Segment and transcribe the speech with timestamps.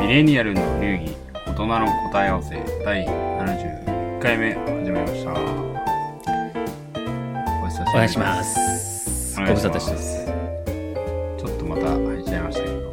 [0.00, 5.32] ミレニアルの流儀大人の答え合わせ第71回目始まりました
[7.62, 9.36] お久しぶりですお願いします。
[9.36, 10.26] ご無沙汰してます。
[11.38, 12.92] ちょっとまた入っちゃいましたけど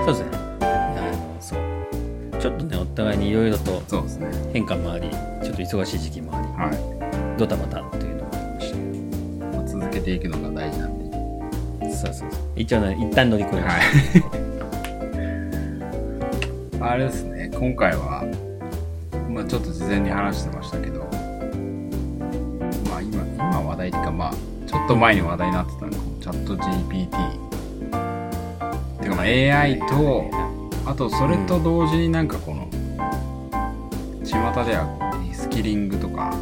[0.04, 0.28] そうですね。
[0.60, 2.40] あの、そう。
[2.40, 5.10] ちょっとね、お互いにいろいろとそうですね変化もあり、
[5.42, 6.76] ちょっと忙しい時期もあはり、
[7.38, 8.76] ドタバタというのがありました。
[8.76, 8.80] い、
[9.56, 10.98] まあ続けていくのが大事なん
[11.80, 12.40] でそうそうそう。
[12.56, 13.74] 一応ね、一旦乗り越えまし
[14.20, 14.41] はい
[16.82, 18.24] あれですね今回は
[19.30, 21.04] まあちょっと事前に話してましたけど
[22.90, 24.32] まあ今今話題っていうかまあ
[24.66, 27.42] ちょっと前に話題になってたのがこのチャット GPT
[29.00, 30.24] てかまあ AI と
[30.84, 32.68] あとそれと同時になんかこの
[34.24, 36.36] 巷ではリスキリングとかい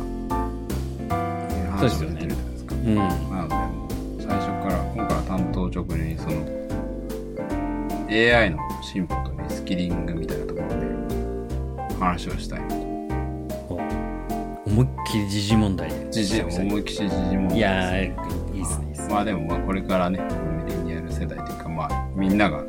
[1.12, 2.80] う話も出てるじゃないですかた。
[2.80, 2.94] うん。
[2.96, 6.46] なので最初から今回は担当直入にその
[8.08, 10.74] AI の進歩とリスキリングみたいなところで
[11.98, 12.60] 話をしたい。
[12.62, 12.74] なと
[13.68, 13.80] お
[14.66, 15.88] 思いっきり時事問題。
[15.90, 16.10] で。
[16.10, 17.58] 時事思いっきり時事問題。
[17.58, 19.08] いやー、いいっすね、いいっすね。
[19.14, 20.18] まあでもまあこれからね
[20.66, 22.64] ミレニアル世代というかまあみんなが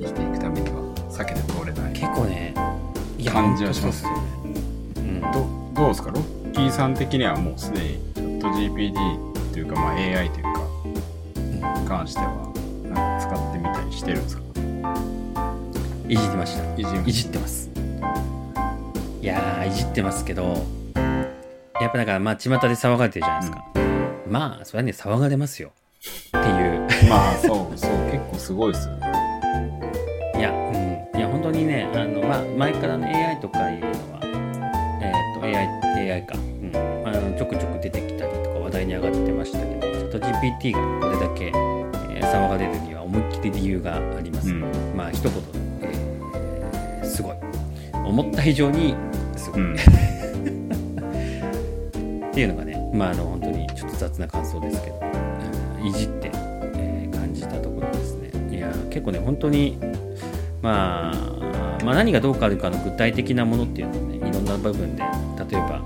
[0.00, 1.92] 生きていくためには避けて通れない。
[1.94, 2.52] 結構ね、
[3.26, 4.20] 感じはしますよね。
[4.96, 5.20] うん。
[5.20, 6.10] どどうですか？
[6.10, 10.60] ロッキーさん的にはもうすでにチャット GPT というかまあ AI というか
[11.80, 12.52] に関しては
[12.84, 14.45] なんか使ってみたりしてるんですか？
[16.08, 16.62] いじってました。
[16.80, 17.68] いじいじってます。
[19.20, 20.64] いやー、いじってますけど、
[21.80, 23.64] やっぱなんか、まあ、巷で騒がれてるじゃないですか。
[24.28, 25.72] まあ、それはね、騒がれますよ。
[26.28, 26.86] っていう。
[27.10, 29.12] まあそうそう結構すごいですよね
[30.38, 30.54] いや、う
[31.16, 31.18] ん。
[31.18, 34.20] いや、本当にね、あの、まあ、前からの AI とかいうのは、
[35.02, 36.36] えーっと、AI、AI か。
[36.36, 36.72] うん。
[37.04, 41.76] あの、ちょくちょく出てきたりとか話題に上がってましたけど、チャット GPT がこれだけ、えー
[42.26, 44.50] 騒がれるには思いっきり理由があります。
[44.50, 44.62] うん
[44.96, 45.65] まあ、一言。
[48.06, 48.94] 思った以上に、
[49.36, 49.60] すごい。
[49.60, 49.76] うん
[52.36, 55.00] っていうのがね、まあ、あの本当にちょっと雑な感想ですけど、
[55.80, 58.30] うんいじって、えー感じたところですね。
[58.54, 59.78] いや結構ね本当に、
[60.60, 65.02] まあ、まあ何がどうかあるかの具体的なものっていうのをねいろんな部分で
[65.50, 65.80] 例えば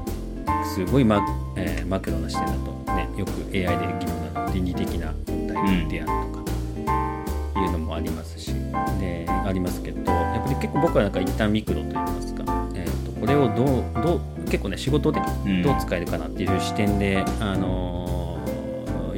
[0.75, 1.21] すごいマ,、
[1.57, 3.67] えーマクロな視点だと、ね、よく AI で
[4.01, 6.13] 議論な倫理的な問題提案と
[6.45, 8.53] かいうのもありますし、
[8.99, 12.45] でありますけどやっぱり結構僕はなんか一旦ミクロといいますか、
[12.75, 15.63] えー、とこれをどうどう結構ね仕事でうん。
[15.63, 18.01] どう使えるかなっていう視点で、あのー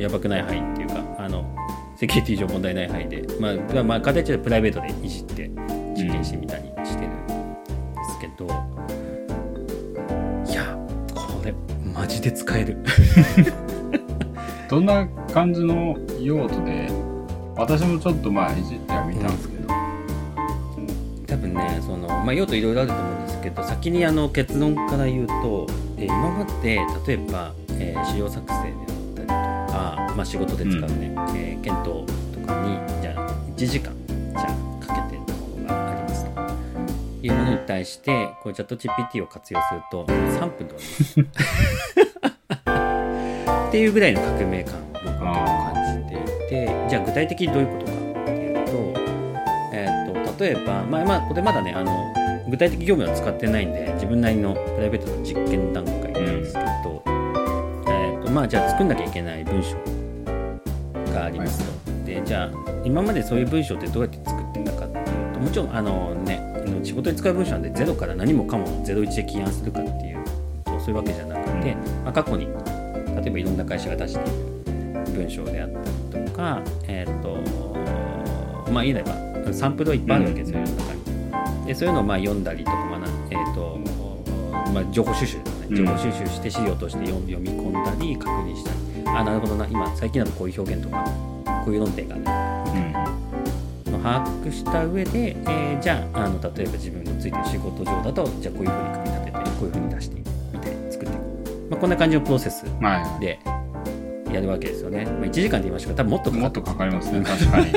[0.03, 1.45] やばくない範囲っていうかあの
[1.97, 5.49] セキュリティ上問題ない範囲で、まあ、まあ形でプライベートでいじって
[5.95, 8.47] 実験してみたりしてるんですけど、
[10.51, 10.77] いや
[11.15, 11.55] これ
[11.95, 12.79] マジで使える。
[14.69, 16.89] どんな感じの用途で
[17.63, 19.69] 私もちょっとまあいじってはみたんですけど、
[21.29, 29.33] 多分ねその、まあ、用途いろいろあると思うんですけど先にあの結論から言うと、えー今まで例えば、えー資料作成であったりと
[29.73, 34.49] か、まあ、仕事で使うね、えー検討とかにじゃあ1時間じゃ
[34.81, 36.31] あかけてたものがありますと。
[37.25, 40.83] いうものに対してこうチャット GPT を活用すると3分で終わ
[41.17, 41.53] ります。
[43.69, 44.92] っていうぐらいの革命感
[46.53, 49.03] 結構感じゃあ具体的にどういうことかっていうと
[49.75, 52.13] えー、と例えば、まあ、まあこれまだねあの
[52.51, 59.77] 具体的業務は使ってないんで自分なりのプライベートの実験段階なんですけど、えーとまあ、じゃあ作んなきゃいけない文章
[61.15, 62.51] がありますと、でじゃあ
[62.85, 66.43] 今までそういう文章ってどうやって作ってたかっていうともちろんあの、ね、
[66.83, 70.25] 仕事に使う文章なんでゼロから何もかも01で起案するかっていう
[70.65, 71.75] とそういうわけじゃなくて、
[72.05, 76.02] まあ、過去に例えばいろんな会社が出している文章であったりと
[76.33, 77.39] か、えっ、と、
[78.71, 80.95] まあ言えば、サンプルはいっぱいあるわけですよ、世の中
[81.61, 81.67] に。
[81.67, 83.79] で、そういうのをまあ読んだりとか、まあなえっ、と、
[84.73, 85.67] まあ情報収集ですね。
[85.71, 89.09] うん情報収集して資料として読み読み込んだり、確認したり。
[89.09, 91.05] あ、なるほどな、今、最近だとこういう表現とか、
[91.65, 92.43] こういう論点がある。
[93.93, 103.41] の把握した上で、えーじゃああの例えば自分のついてる仕事上だとじゃあこういうふうに組み立ててこういうふうに出していくみたいに作っていく、まあ、こんな感じのプロセスうんはで
[104.33, 107.73] やるわけですよね、まあ、1時間で言いましたけど多分もっといもっとかかりますね確かに。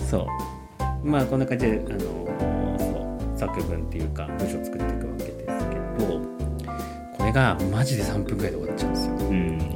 [0.08, 1.06] そう。
[1.06, 1.98] まあこんな感じであの
[2.78, 2.84] そ
[3.36, 3.38] う。
[3.38, 6.20] 作文っていうか文章を作っていくわけですけど
[7.18, 9.12] これがマジで3分ぐらいで終わっちゃうんですよ。
[9.12, 9.58] うん。
[9.58, 9.66] そ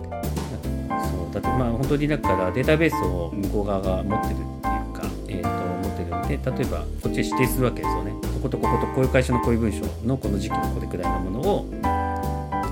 [1.31, 1.35] う。
[1.35, 8.13] だってまあ本当にだからデータベースを向こう側が持ってるっていうか、えー、と持ってるんで例えばこっちで指定するわけですよね。
[8.35, 11.67] こことこことこういう会社のこういう文章のこの時期のこれくらいのものを、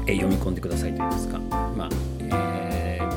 [0.07, 1.39] えー読み込んでくださいといいますか。
[1.77, 1.89] まあ、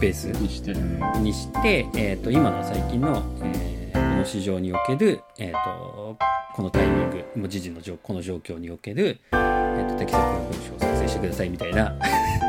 [0.02, 0.80] えースにしてる。
[1.22, 6.18] にして、えー、と今の最近の、えーものの市場における、えー、と
[6.56, 11.96] このタイミングもう時事の状この状況における、えー、と適切な文章を作成してくださいみたいな。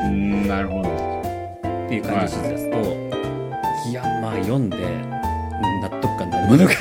[0.06, 0.88] うんなるほど。
[1.86, 6.72] っていう感じで指示出すと、い、やまあ読んで納得感のあるものが。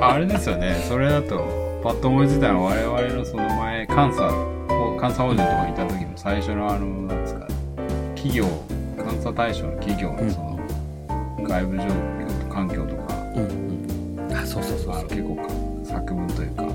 [0.14, 0.74] あれですよね。
[0.88, 4.30] それだとパッと思いついたのは我々のその前監査
[5.00, 7.46] 監査法人とかにいた時の最初のあのなんですか
[8.14, 8.46] 企業
[9.08, 10.58] 監査対象の企業のその
[11.42, 14.32] 外部状況と環境とか、うんうん。
[14.36, 15.42] あそうそうそうあの結構か
[15.84, 16.68] 作文というか。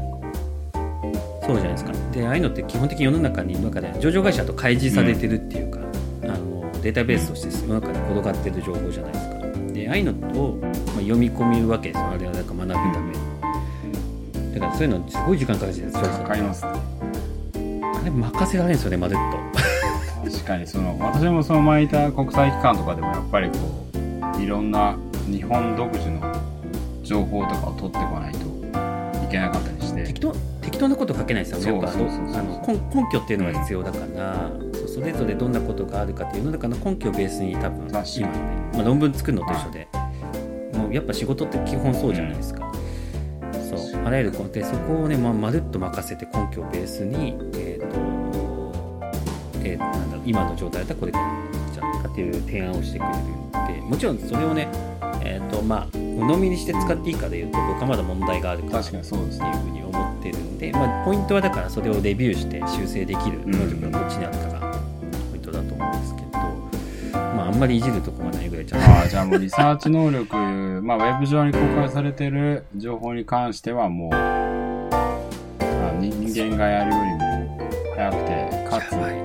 [1.46, 1.92] そうじゃないですか。
[2.14, 5.80] でああいうのって基本的に世の中に中で上場会社と開示されてるっていうか、
[6.24, 9.74] あのデータベースとして世の中に転がってる情報じゃないですか。
[9.74, 11.98] でああいうのを、まあ、読み込むわけです。
[12.00, 14.54] よあれはなんか学ぶために。
[14.54, 16.18] だからそういうのすごい時間かかるじゃないですか。
[16.20, 16.72] かかりますね。
[17.84, 19.43] あれ任せられるんですよねまるっ
[20.44, 23.58] 確かにその私もその前いた国際機関とかでもやっぱりこ
[24.38, 24.98] ういろんな
[25.32, 26.20] 日本独自の
[27.02, 28.40] 情報とかを取ってこないと
[29.26, 30.02] いけなかったりして。
[30.02, 31.66] と適当適当なこと書けないですよね
[32.68, 38.30] 根根拠っていうのが必要だから、そうそれぞれどんなことがあるかっていう世の中の根拠をベースに多分今ね、
[38.74, 39.88] まあ、論文作るのと一緒で、
[40.74, 42.70] もうやっぱ仕事って基本そうじゃないですか、
[43.70, 47.73] そうあらゆる根でそこをね、まあ、まるっと任せて根拠をベースにえっ、と、
[49.64, 53.16] えーなんだろう今の状態だったらこれからじゃないかっていう提案をしてくれる
[53.76, 54.68] でもちろんそれをね
[55.24, 64.80] えっ、とまあ鵜呑みにして使っていいかでいうと僕はまだ問題があるから確かにそうですっていうふうに思ってるんで、まあ、ポイントはだからそれをレビューして修正できる能力がこっちにあるかが
[65.32, 66.28] ポイントだと思うんですけど、
[67.18, 68.88] まあ、あんまりいじるとこがないぐらいじゃない。
[68.88, 70.36] ああじゃあもうリサーチ能力
[70.84, 76.12] まあウェブ上に公開されてる情報に関してはもうあ人
[76.52, 79.23] 間がやるよりも早くてかつ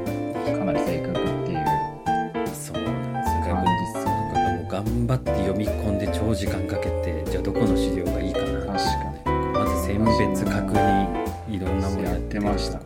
[4.78, 12.78] 頑張って読み込んで長時間かけてじゃあどこの資料がいいかな確かまず選別確認いろんなものやってました。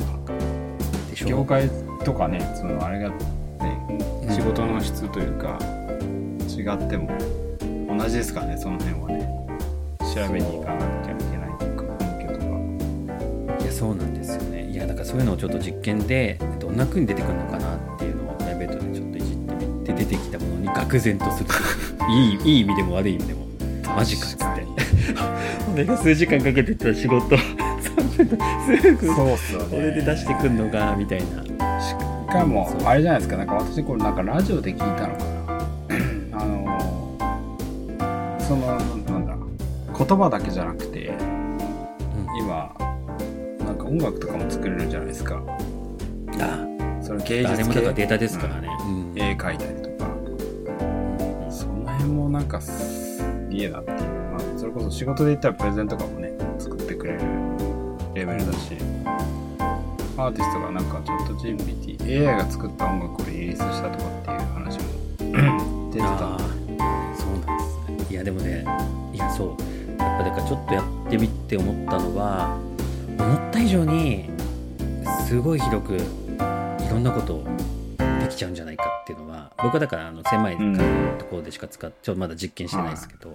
[1.10, 1.68] でしょに業界
[2.02, 3.16] とかねそのあれがね
[4.26, 4.34] うん。
[4.34, 5.58] 仕事の質というか
[6.48, 7.10] 違っても
[7.94, 9.28] 同じですからねその辺はね。
[10.14, 13.62] 調べに行かなくちゃいけないというか根拠とか。
[13.62, 14.70] いやそうなんですよね。
[14.70, 17.71] いやだからそういうのをちょっと実験でどんな風に出てくるのかな
[20.12, 21.50] てきたものに愕然とする。
[22.10, 23.46] いいいい意味でも悪い意味でも。
[23.96, 24.66] マジかっつって。
[25.72, 27.36] 俺が数時間かけてた仕事。
[27.36, 28.28] 3分
[28.76, 29.66] ですぐそうっすよね。
[29.70, 31.80] これで出してくんのがみたいな。
[31.80, 31.94] し
[32.30, 33.36] かもあれじゃないですか。
[33.36, 35.32] なんか私これなんかラジオで聞いたのかな。
[36.40, 37.16] あの
[38.40, 39.36] そのなんだ
[39.98, 41.12] 言葉だけじゃなくて
[42.40, 42.74] 今
[43.64, 45.42] なんか音楽とかも作れるじゃないですか。
[46.40, 46.66] あ
[47.02, 49.18] その芸術あれもだからデ系ータですからね、うん。
[49.18, 49.81] 絵描いたり
[52.42, 53.98] なんかすげえなっていう、
[54.32, 57.20] まあ、それこそ仕事で言ったらプレゼンとかもね作ってくれる
[58.14, 58.74] レベルだし
[60.16, 66.18] アーティストがなんかチャット GPT AI が作った音楽をリリースしたとかっていう話も出てた。
[67.16, 67.58] そうなん
[67.96, 68.10] ですね。
[68.10, 68.64] いやでもね
[69.14, 69.48] いやそう。
[70.02, 72.58] やっぱだからちょっとやってみて思ったのは
[73.18, 74.28] 思った以上に
[75.28, 75.98] すごい広くい
[76.90, 77.44] ろんなこと
[78.20, 80.76] できちゃうんじゃないかっていうのは僕はだからあの狭いうん。
[81.18, 83.30] ところでしか使っちょっとまだ実験してないですけど、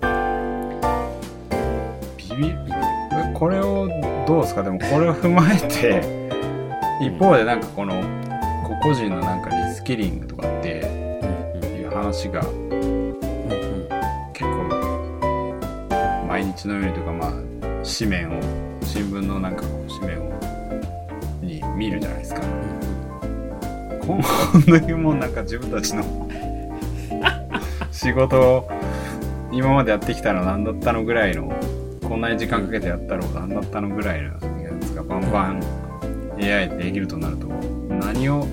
[2.17, 2.53] ビビ
[3.33, 3.87] これを
[4.27, 4.63] どうですか？
[4.63, 6.01] でもこれを踏まえて
[7.01, 7.93] 一方でなんかこの
[8.67, 10.67] 個々人のなんかリスキリングとかって
[11.77, 12.41] いう話が
[14.33, 14.67] 結構
[16.27, 17.31] 毎日のようにというかまあ
[17.97, 18.41] 紙面を
[18.83, 20.27] 新聞のなんかこう紙面を
[21.41, 22.41] に見るじゃないですか
[24.07, 24.25] 今後
[24.89, 26.29] のもなんか自分たちの
[27.91, 28.69] 仕事を
[29.51, 31.53] 今までやってきたの何だったのぐらいの
[32.07, 34.39] こんなに時間かけてやったの何だったのぐらいのや
[34.79, 35.61] つがバンバン
[36.37, 38.47] AI でできるとなると何を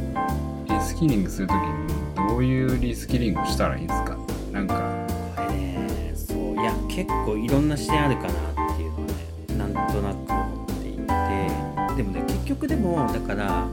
[0.69, 4.17] リスキリングするときにどういうリスキリングをしたらいいんですか？
[4.51, 5.07] なんか。
[5.37, 8.33] これねそういや結構いろんな視点あるかなっ
[8.77, 9.15] ていうのはね
[9.57, 11.05] なんとなく思っていて。
[11.97, 13.69] でもね結局でもだから、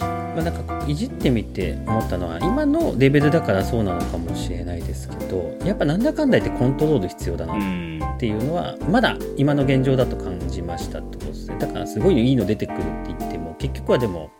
[0.00, 11.56] まあ、なんかいじってみて思ったのは今のレベルだからそうなのかもしれないですけどやっぱなんだかんだ言ってコントロール必要だなうんっていうのはまだ今の現状だと感じましたってことですね。
[11.58, 14.30] だからすごいいいの出てくるって言っても結局はでも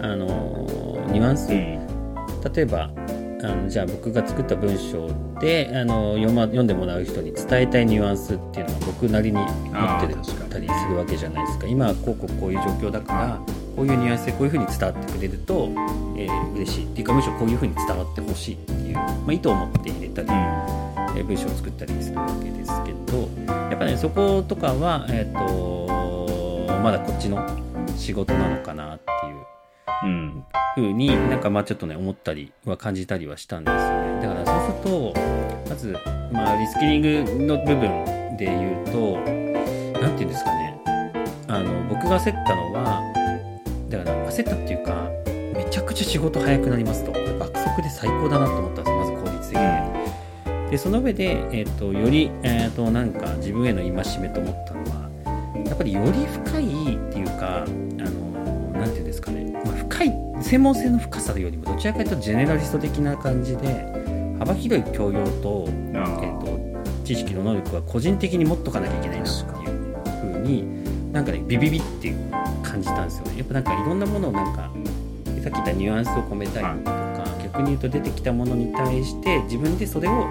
[0.00, 0.26] あの
[1.10, 1.50] ニュアンス。
[1.52, 1.84] うん。
[2.54, 2.90] 例えば
[3.42, 5.08] あのじゃあ僕が作った文章
[5.40, 9.46] であの読,、ま、読んでもらう人に伝えたいニュアンスっていうのは僕なりに持っ
[10.06, 10.14] て
[10.48, 11.66] たりするわけじゃないですか。
[11.66, 15.68] 今はこうこうこういう状況だからこういうニュアンスでこういうふうに伝わってくれると、
[16.16, 20.34] えー嬉しいっていうかむしろこういうふうに伝わってほしいっていう、まあ、意図を持って入れたりうん。
[21.16, 27.46] えー文章を作ったりするわけですけどやっぱねそことかは、えー、とまだこっちの
[27.96, 29.44] 仕事なのかなっていう。
[30.04, 30.44] うん。
[30.74, 34.22] ふうになんかまあちょっとね思ったりは感じたりはしたんですよね。
[34.22, 35.14] だからそうすると
[35.70, 35.96] まず、
[36.32, 39.18] まあ、リスキリングの部分で言うと
[40.00, 40.80] 何て言うんですかね。
[41.46, 43.13] あの僕が焦ったのは
[44.02, 45.10] だから焦ったっていうか
[45.54, 47.12] めちゃくちゃ仕事早くなりますと。
[47.38, 55.10] 爆速で最高だなと思ったんですまず効率的ででその上で、えー、とより、えー、となんか自分への戒めと思ったのは
[55.66, 63.86] やっぱりより深いっていうかあのなんていうんですかね、まあ、深い専門性の深さよりもどちらかというとジェネラリスト的な感じで
[64.38, 66.58] 幅広い教養と,、えあー、と
[67.04, 70.83] 知識の能力は個人的に持っとかなきゃいけないなっていう風に
[71.14, 72.12] なんかねビビビって
[72.62, 73.38] 感じたんですよね。
[73.38, 74.68] やっぱなんかいろんなものをなんか
[75.42, 80.26] さっき言ったニュアンスを込めたりとか、逆に言うと出てきたものに対して自分でそれを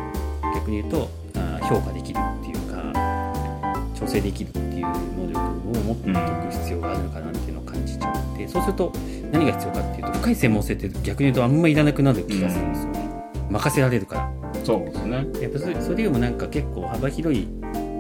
[0.53, 6.13] 逆に言うとあー評価できるっていうか調整できるっていう能力を持ってお
[6.45, 8.91] く必要があるのかなっていうのを感じちゃって、そうすると
[9.31, 13.09] 何が必要かっていうと深い専門性って逆に言うとあんまいらなくなる気がするんですよね、
[13.49, 14.33] 任せられるから。
[14.65, 15.15] そうですね。
[15.41, 17.47] やっぱそれそれよりもなんか結構幅広い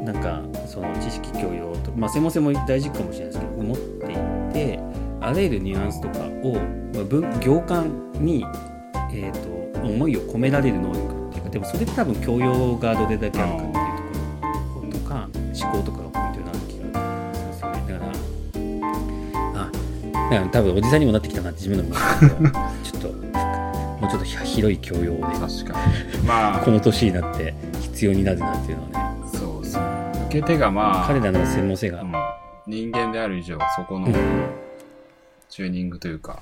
[0.03, 0.41] なんか
[0.73, 4.79] その知識教養とまあ専門性も大事かもしれないですけど持っていって
[5.21, 6.55] あらゆるニュアンスとかを、
[6.95, 8.43] まあ、文行間に、
[9.13, 15.29] えー、と思いを込められる能力っていうかでもそれって多分教養がどれだけあるかっていうところとか
[15.61, 22.51] 思考とかがポイントになる気がするんですよねだからあだから多分おじさんにもなってきたなって自分でも思う
[22.83, 25.85] ちょっともうちょっと広い教養で確か
[26.17, 26.23] に。
[26.25, 28.92] まこの年になって必要になるなっていうのはね
[30.33, 32.13] け手がまあ、彼らの専門性が、うん。
[32.65, 34.13] 人間である以上、そこのうん。
[35.47, 36.41] チューニングというか、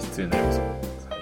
[0.00, 0.64] 必要になりますよ。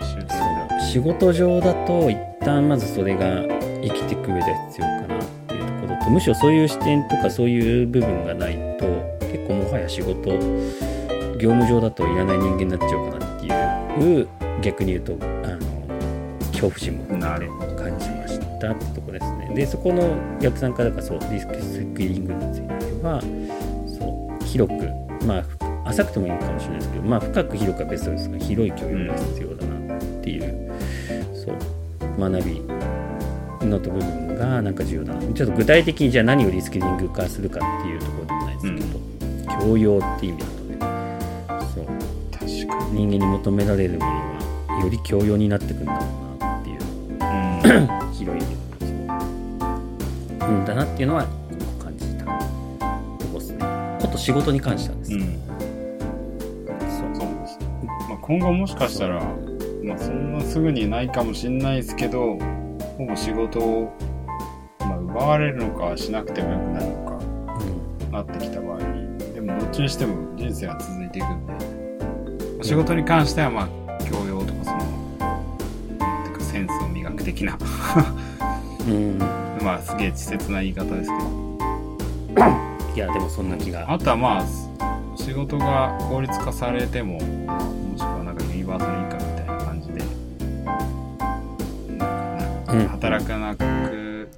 [0.01, 0.81] 最終的には。
[0.81, 3.43] 仕事上だと一旦まずそれが
[3.83, 8.87] 生きていく上で必要かなっていうところとむしろそういう視点とかそういう部分がないと
[9.21, 10.31] 結構もはや仕事
[11.39, 14.29] 業務上だといらない人間になっちゃうかなっていう
[14.61, 15.59] 逆に言うとあの
[16.53, 19.02] 恐怖心も感じましたってとこ
[19.55, 23.21] でそこの逆算からかそうリスクスクリングについては
[23.87, 24.87] そう広く
[25.27, 25.45] ま
[25.85, 30.73] あ浅くてもいいかもしれないですけどまあ深く広くはベストですが広い教養が必要だなっていう、
[31.35, 31.73] そう
[32.19, 32.61] 学び
[33.67, 35.21] の部分がなんか重要だな。
[35.33, 40.77] ちょっと具体的にじゃあ何をリスキリング化するかっていうところでもないですけど、教養っていう意味だとね。
[41.75, 41.87] そう。
[42.33, 46.07] 確か人間に求められるものはより教養になってくんだろ
[46.39, 46.79] うなっていう。
[46.79, 46.87] に。
[47.69, 48.13] うん。
[48.15, 48.62] 広い意味
[50.53, 50.65] ん。
[50.65, 51.27] だなっていうのは
[51.83, 53.59] 感じたとこですね。
[54.01, 55.11] こと仕事に関してはです。
[55.11, 55.43] ね、うん。
[56.81, 57.67] そうそうですね。
[58.09, 59.23] まあ、今後もしかしたら、
[59.85, 62.39] まあ、そんなすぐにないかもしれないですけど、
[62.99, 63.93] ほぼ仕事を、
[64.81, 67.19] まあ、奪われるのかしなくてもよくなるのか、
[68.05, 68.13] うん。
[68.13, 71.47] なってきた場合に、でもどっちにしても人生は続いていくん
[72.59, 73.69] で、仕事に関しては、まあ、
[74.05, 74.79] 教養とかその、
[75.99, 77.59] なんていうかセンスを磨く的な、
[78.87, 79.19] うん、
[79.63, 82.43] まあ、すげえ稚拙な言い方ですけど、
[82.95, 83.93] いやでもそんな気が。
[83.93, 84.45] あとはまあ、
[85.17, 90.01] 仕事が効率化されても、もしくはなんかユニバーサルインカムみたいな感じで、
[92.73, 92.79] うん。
[92.79, 94.29] な働かなく、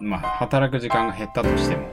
[0.00, 1.86] まあ、働く時間が減ったとしても、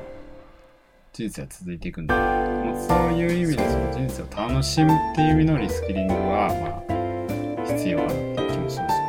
[1.14, 9.04] 人生は続いていくんで、まあ、そういう意味でその人生を楽しむっていう意味のリスキリングは、まあ、必要かなっていう気もしますよ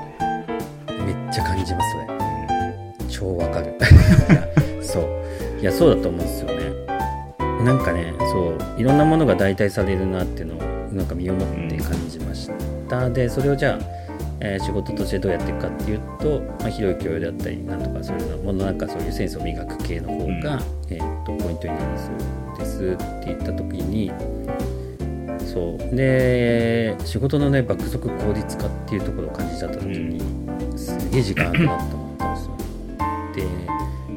[0.98, 1.06] ね。
[1.06, 2.13] めっちゃ感じますそれ
[3.16, 3.74] 超わかる
[4.82, 5.60] そう。
[5.60, 6.54] いやそうだと思うんですよね。
[7.64, 12.50] なんかねそういろんなものが代替されるなっていうのをなんか身をもって感じまし
[12.88, 13.84] た、でそれをじゃあ、
[14.40, 20.40] えー仕事としてどうやっていくかっていうと、まあ、広い教養であったりなんとかそういうのものなんかそういうセンスを磨く系の方が、うん。
[20.90, 24.12] えーっとポイントになりそうですって言った時に
[25.38, 25.96] そう。
[25.96, 30.20] で仕事のね爆速効率化っていうところを感じちゃった時に、
[30.76, 32.03] すげえ時間あるなと思ったんですよね。
[33.34, 33.46] で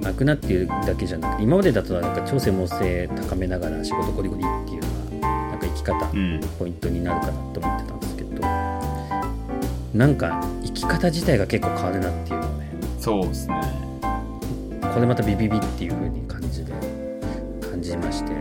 [0.02, 6.40] 楽なっていうだけじゃなくて今までだとなんか超専門性高めながら仕事ゴリゴリっていうのがなんか生き方、うん。
[6.60, 8.42] ポイントになるかなと思ってたんですけど
[9.94, 13.56] なんか生き方自体が結構変わるなっていうのをねそうですね。
[14.94, 16.74] これまたビビビっていう風に感じで
[17.62, 18.32] 感じまして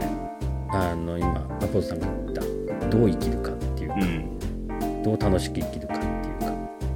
[0.71, 2.33] あの今アポロさんが言っ
[2.81, 5.03] たどう生きるかっていうか、うん。
[5.03, 6.47] どう楽しく生きるかっていうか、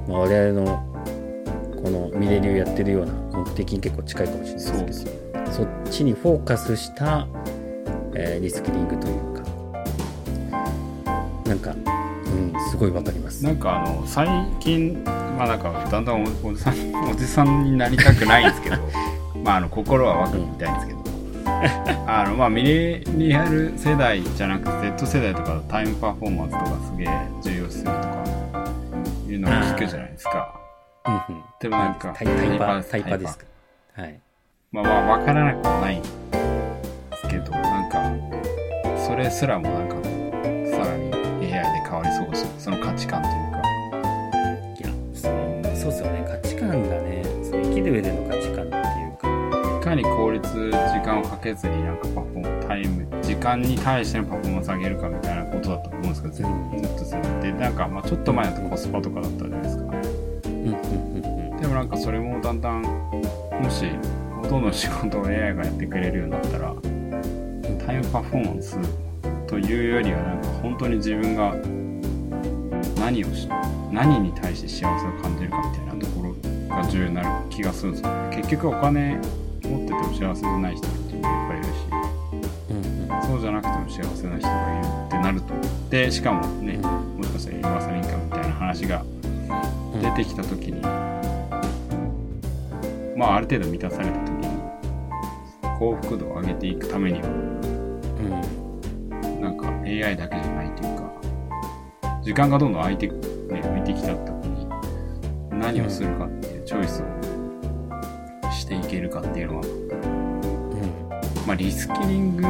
[0.07, 0.90] まあ、我々の
[1.83, 5.51] このミレ流やってるような目的に結構近いかもしれないですけどね。
[5.51, 7.27] そっちにフォーカスした、
[8.15, 9.43] えーリスキリングというか
[11.45, 11.75] なんか
[12.31, 13.43] うん、すごいわかります。
[13.43, 14.27] なんかあの最
[14.59, 18.77] 近まあなんかだんだんおおじさんおじさんになりたくないんですけど
[19.43, 20.99] まああの心は若くみたいんですけど、
[22.07, 27.07] あのまあミレニアル世代じゃなくて Z 世代とかタイムパフォーマンスとかすげえ
[27.41, 28.23] 重要視するとか
[29.27, 30.60] いうのを聞くじゃないですか。
[31.05, 31.43] うんうん。
[31.59, 33.45] でもなんかタイタイパー、タタイパですか。
[33.93, 34.19] はい。
[34.71, 38.01] まあまあ分からなくもないんですけどなんか
[38.97, 39.95] それすらもなんか
[40.71, 43.61] さらに AI で変わりそうしその価値観というか。
[44.79, 46.23] いや、そう、そうっすよね。
[46.25, 59.90] 価値観がね、その生きる上での価値観っていうか、いかに効率時間をかけずになんかパフォータイム時間に対してのパフォーマンス上げるかみたいなことだと思うんですけどずうんずっとするでなんかまあちょっと前だとコスパとかだったじゃないですか
[61.81, 63.89] なんかそれもだんだんもし
[64.35, 66.75] ほとんどの仕事を AI がやってくれるようになったら
[67.83, 68.77] タイムパフォーマンス
[69.47, 71.55] というよりはなんか本当に自分が
[72.99, 73.49] 何をし
[73.91, 76.35] 何に対して幸せを感じるかみたいなところ
[76.69, 78.29] が重要になる気がするんですよ。
[78.29, 79.19] ね結局お金
[79.63, 81.69] 持ってても幸せじゃない人っていっぱいいるし。
[82.69, 85.53] うんうんそうじゃなくても幸せな人がいるってなると
[85.89, 89.03] でしかもねもしかしたらユニバーサルインカムみたいな話が
[89.95, 90.81] うん出てきた時に、
[93.15, 94.47] まあある程度満たされた時に
[95.79, 97.61] 幸福度を上げていくためにはうん。
[99.41, 101.11] なんか AI だけじゃないというか
[102.23, 103.13] 時間がどんどん空いて、ね、
[103.49, 104.67] 浮いてきた時に
[105.49, 107.05] 何をするかっていうチョイスを
[108.51, 109.69] していけるかっていうのは、うん。
[111.47, 112.43] まあ、リスキリング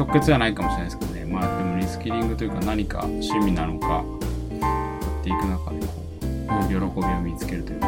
[0.00, 1.24] 直結じゃないかもしれないですけどね。
[1.26, 4.02] まあでもリスキリングというか何か趣味なのかや
[5.20, 5.99] っていく中でこう
[6.68, 7.86] 喜びを見つけるというか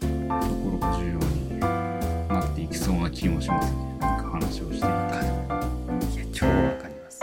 [0.00, 3.98] ところが重要になっていきそうな気もしますね。
[4.00, 7.20] なんか話をしていたいや超わかります。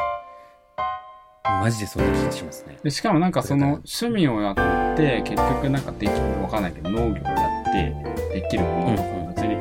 [1.46, 2.77] マジでそんな気がしますね。
[2.84, 4.56] でしかもなんかその趣味をやっ
[4.98, 7.94] て結局なんかできるわかんないけど農業をやって
[8.34, 9.56] できるものとかうんうん別に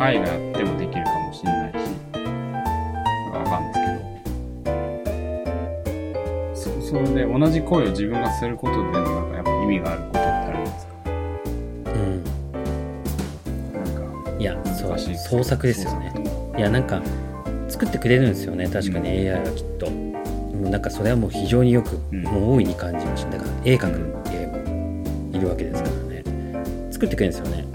[0.00, 1.76] AI がやってもできるかもしれないし
[2.12, 3.80] なんかわかんないで
[6.54, 6.80] すけど。
[6.82, 8.82] そそれで同じ行為を自分がすることで
[9.72, 10.92] 意味があることってあるんですか？
[11.92, 12.22] うん。
[13.72, 16.12] なんかいやそう創作ですよね。
[16.56, 17.02] いやなんか
[17.68, 22.22] 作ってくれるんですよね確かに AI はきっと、もうなんかそれはもう非常によく、うん。
[22.22, 23.32] もう大いに感じました。
[23.32, 23.98] だから絵描く
[24.32, 24.62] 絵も
[25.32, 26.22] いるわけですからね。
[26.90, 27.66] 作ってくれるんですよね。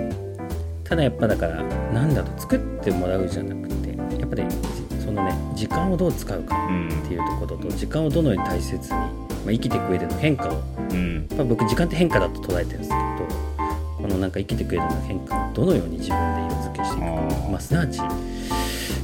[0.83, 1.61] ただやっぱだから
[1.93, 4.57] なんだろう作ってもらうじゃなくてやっぱりじ
[5.05, 8.99] そのね時間をどう使うかうんっていうところと時間をどのように大切に、
[9.43, 10.61] まあ、生きていく上での変化を。
[10.91, 11.27] うん。
[11.29, 13.01] やっぱ僕時間って変化だと捉えてるんですけど
[14.01, 17.49] このなんか生きてく上での変化をどのように自分で色付けしていくか。
[17.49, 17.99] まあ、すなわち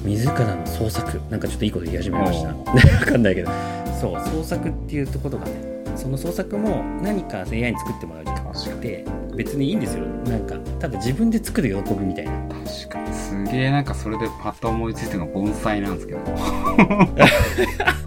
[0.03, 1.21] 自らの創作。
[1.29, 2.55] なんかちょっといいこと言い始めました。
[2.55, 3.51] お分かんないけど。
[3.99, 5.53] そう創作っていうところがね
[5.95, 9.03] その創作も何か AI に作ってもらうじゃなくて
[9.35, 10.05] 別にいいんですよ。
[10.05, 12.31] なんかただ自分で作る喜びみたいな。
[12.65, 13.13] 確かに。
[13.13, 16.19] すげえなんかそれでパッと思いついたのが盆栽なんですけど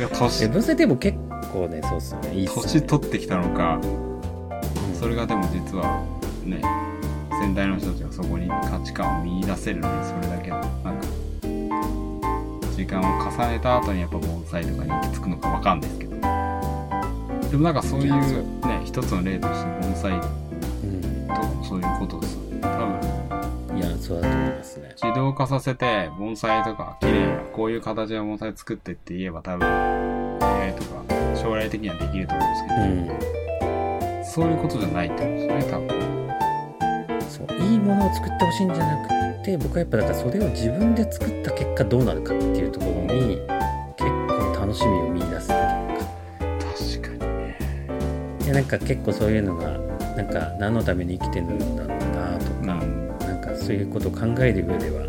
[0.00, 1.16] なんかえ年も結
[1.52, 2.34] 構ねそうっすよね。
[2.34, 2.62] いいっすよね。
[2.62, 3.76] 年取ってきたのか。
[3.76, 4.94] うん。
[4.98, 6.04] それがでも実は
[6.44, 6.60] ね
[7.30, 11.06] 先代の人たちがそこに価値観を見出せるのにそれだけのなんか
[12.76, 16.16] 時間を重ねた後にやっぱ盆栽とかに行き着くのかわかんないですけど。
[17.50, 18.12] でもなんかそういう。
[18.66, 21.28] ね一つの例として盆栽うん。
[21.28, 22.60] とそういうことですよね。
[22.62, 23.43] 多分
[23.76, 24.94] いやそうだと思いますね。
[25.02, 31.02] 自動化させて盆栽とか綺麗なこういう形の盆栽作ってって言えば多分 AI とか
[31.36, 32.48] 将来的にはできると思う
[32.88, 33.66] んですけど、
[34.16, 34.24] うん。
[34.24, 35.88] そういうことじゃないってことですよね多分。
[37.28, 38.96] そういいものを作ってほしいんじゃな
[39.38, 43.40] くて僕はやっぱだからそれを自分で作った結果どうなるかっていうところに
[43.96, 46.06] 結構楽しみを見出すっていうか。
[47.02, 47.56] 確かにね。
[48.44, 49.78] いやなんか結構そういうのが
[50.16, 51.93] なんか何のために生きてるんだろう
[53.64, 55.06] そういうことを考える上では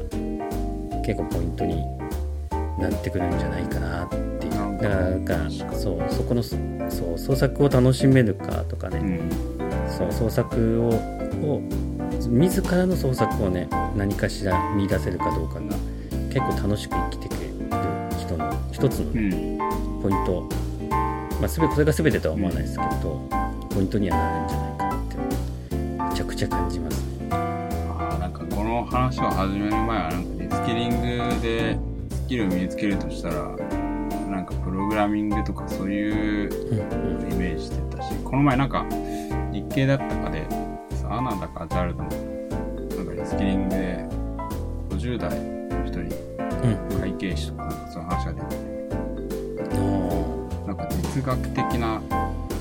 [1.06, 1.84] 結構ポイントに
[2.80, 4.52] なってくるんじゃないかなっていう。
[4.82, 9.30] だからそうそこのそう創作を楽しめるかとかね、うん。
[9.90, 10.90] そう創作を
[11.44, 11.62] を
[12.30, 15.62] 自らの創作をね何かしら見出せるかどうかが
[16.30, 17.54] 結構楽しく生きてくれる
[18.18, 19.36] 人の一つのね、う
[20.00, 20.02] ん。
[20.02, 20.50] ポイント、
[21.40, 23.22] まあ、すべそれが全てとは思わないですけど、
[23.70, 25.18] ポイントにはなるんじゃないかなって
[26.10, 27.15] めちゃくちゃ感じますね。
[28.96, 31.78] 話を始める前はなんかリスキリングで
[32.10, 36.50] スキルを身につけるとしたらなんかプログラミングとかそういう
[37.30, 38.86] イメージしてたしこの前なんか
[39.52, 40.48] 日経だったかで
[41.10, 44.06] アナだかジャルドのなんかリスキリングで
[44.90, 46.16] 50代の人に
[46.98, 48.66] 会計士とかなんかそういう話が出てて
[51.16, 52.02] 哲学的な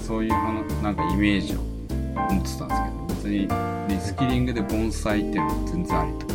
[0.04, 3.48] そういうなんかイメージを持ってたんですけど別に
[4.04, 6.32] スキリングで盆栽っていうのも全然ありってこ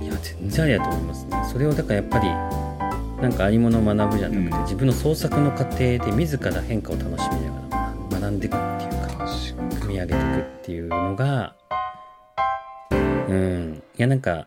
[0.00, 1.44] といや全然ありだと思いますね。
[1.52, 2.28] それをだからやっぱり
[3.22, 4.62] なんかありものを学ぶじゃなくて、うん。
[4.62, 7.76] 自分の創作の過程で自ら変化を楽しみなが
[8.10, 9.26] ら学んでいくっていうか
[9.80, 11.54] 組み上げていくっていうのが
[13.28, 13.82] うん。
[13.98, 14.46] いやなんか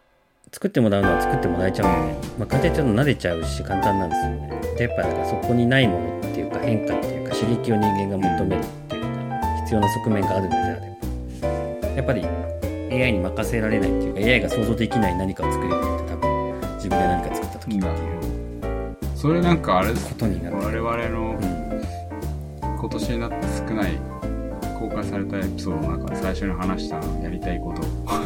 [0.52, 4.62] 作ってもらうのは作ってもらえちゃうんで、まあ、簡単にちょっと慣れちゃうし簡単なんですよね。
[4.78, 9.10] でやっぱだからそこにないものっていうか変化っていうか刺激を人間が求めるっていうか
[9.64, 10.89] 必要な側面があるのであれば
[12.00, 12.26] やっぱり
[12.92, 20.08] AI に任せられないっていうか AI が想像できない何かを作れるって多分自分で何か作った時っていうそれなんかあれです。
[20.08, 23.98] ことになる、我々のうん、今年になって少ない
[24.80, 27.82] 公開されたエピソードの中で最初に話したやりたいこと。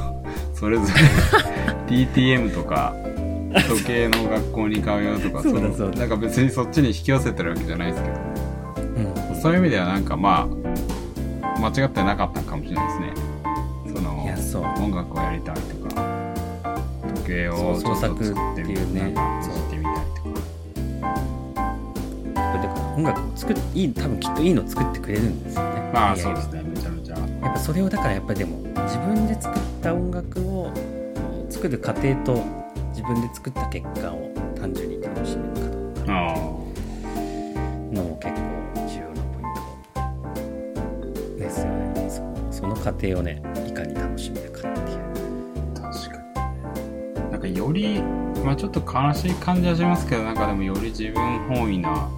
[0.53, 0.83] それぞ
[1.89, 2.93] れ TTM とか
[3.67, 8.15] 時計の学校に通うとかそうそなんか別にそっちに引き寄せてるわけじゃないですけど。
[9.31, 9.41] うん。
[9.41, 13.32] そういう意味ではなんかまあ間違ってなかったかもしれないですね
[14.53, 16.33] そう音楽をやりたいとか。
[17.15, 19.01] 時計をっと作って創作っていうね。
[19.01, 19.53] なんかそう。
[19.55, 20.21] いじってみたりと。
[22.35, 25.91] かだから音楽を作っいい多分きっといいの作ってくれるんですよね。
[25.91, 26.61] まあそうですね。
[26.61, 27.17] めちゃめちゃ。
[27.17, 30.71] やっぱそれをだからやっぱりでも自分で作った音楽を
[31.49, 32.43] 作る過程と
[32.89, 36.13] 自分で作った結果を単純に楽しめるかどうか。
[36.13, 36.35] あ
[37.91, 38.39] のも結構
[38.87, 42.07] 重要なポイントですよね。
[42.07, 42.21] そ
[42.59, 44.99] その過程をねいかに楽しめるかっていう
[45.83, 46.17] あ確か
[47.25, 47.31] に。
[47.31, 48.01] なんかより
[48.43, 52.09] まあちょっと悲しい感じはしますけどなんかでもより自分本位な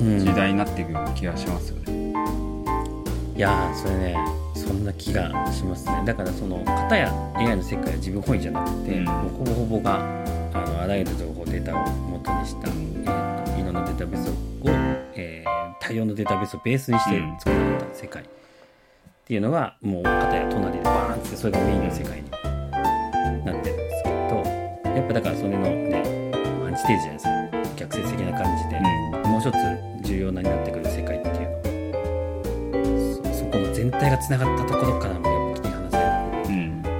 [0.00, 2.12] うん時代になっていくような気がしますよね、
[3.36, 4.16] いやーそれね
[4.54, 6.02] そんな気がしますね。
[6.04, 9.04] だからその片や AI の世界は自分本位じゃなくて、うん。
[9.04, 10.00] もうほぼほぼが
[10.52, 14.32] あのあらゆる情報データを元にした、えー、といろんなデータベースを、
[15.14, 17.36] えー多様なデータベースをベースにしてうん。
[17.38, 18.24] 作られた世界
[19.24, 22.36] っていうのはもう片や隣でバーンってそれがメインの世界にな
[23.58, 24.14] ってるんですけど
[24.94, 26.02] やっぱだからそれのね
[26.66, 27.30] アンチテーゼじゃないですか。
[27.76, 28.78] 逆説的な感じで、
[29.28, 29.54] もう一つ
[30.06, 31.48] 重要なになってくる世界っていう
[33.22, 33.32] の。
[33.32, 36.04] そそこの全体がつながったところからもやっぱ切り離され
[36.48, 36.90] うん、る。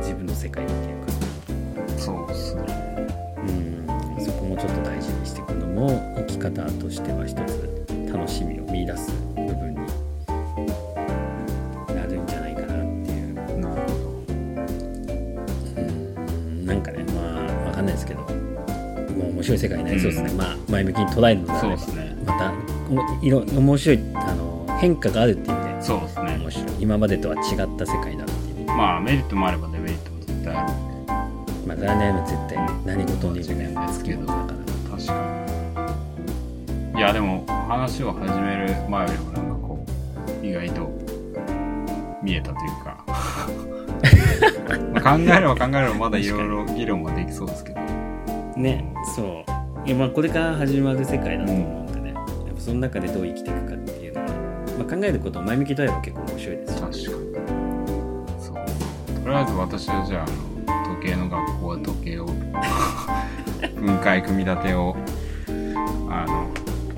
[0.00, 1.12] 自分の世界っていうか。
[1.96, 2.62] そうですね。
[3.38, 3.40] う
[4.20, 4.24] ん。
[4.24, 9.10] そこもちょっと大事にしていくのも生き方としては一つ楽しみを見出す
[19.48, 21.82] 白い世界になりそうですね、まあ前向きに捉えるのであれば
[22.26, 22.52] また
[22.90, 26.38] おいろ面白いあの変化があるっていう意味でそうですね。
[26.38, 26.66] 面白い。
[26.80, 28.66] 今までとは違った世界だっていう。
[28.66, 30.72] まあメリットもあればデメリットも絶対ある。
[30.72, 35.12] んでまあそれはね絶対何事にもね間違いないですけどつきものだから確か
[36.94, 39.86] にいやでも話を始める前よりもなんかこ
[40.42, 40.90] う意外と
[42.22, 43.04] 見えたというか。
[44.94, 47.97] まあ考えれば考えればまだいろいろ議論はできそうですけど
[48.58, 48.92] ね。
[49.16, 49.88] そう。
[49.88, 52.20] いやまあこれから始まる世界だと思うんでね、や
[52.52, 54.26] っぱその中でどう生きていくかっていうのは、
[54.78, 57.04] まあ、考えることを前向きとえば結構面白いですし確かに。
[58.40, 59.20] そう。
[59.22, 62.26] とりあえず私はじゃああの時計の学校は時計を
[63.80, 64.96] 分解組み立てを
[66.10, 66.48] あの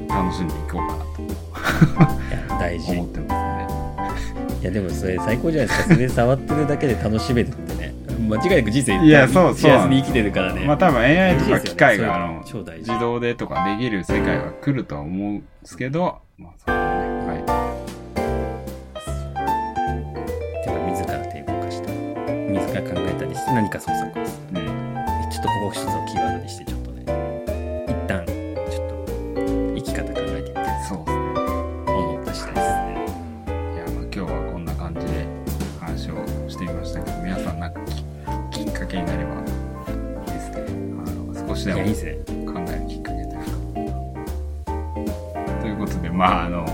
[0.09, 2.92] 楽しんでいこうかないや大事。
[2.92, 5.94] いと思ってますやでもそれ最高じゃないですか。
[5.94, 7.69] それ触ってるだけで楽しめるってね
[8.30, 9.70] 間違いなく人生いやそうそう。
[9.70, 12.90] 幸せに生きてるからね、まあ多分 AI とか機械がねそれ超大事。
[12.90, 16.84] 自動でとかできる世界は来るとは思うんですけどまあそこはね
[17.26, 17.74] はやっぱ
[20.90, 24.60] 自ら手を動かした自ら考えたりして何か創作をする。
[24.60, 24.94] い、うん、
[25.30, 26.76] ちょっとここ一つをキーワードにしてちょ
[41.74, 41.85] ね
[42.46, 43.38] 考えるきっかけという
[44.64, 46.64] かということでまああの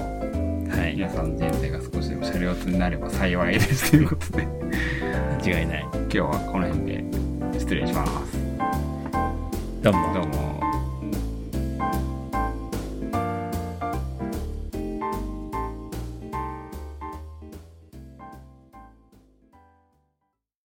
[0.71, 0.95] はい。
[0.95, 3.91] 皆さんの人生が少しでも車両になれば幸いです。
[3.91, 4.47] ということで。
[5.45, 5.89] 間違いない。
[5.93, 7.05] 今日はこの辺で
[7.59, 8.39] 失礼します。
[9.83, 10.15] どうも。
[10.15, 10.56] どうも